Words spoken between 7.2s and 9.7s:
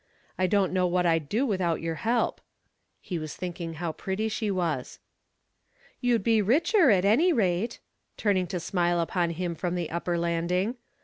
rate," turning to smile upon him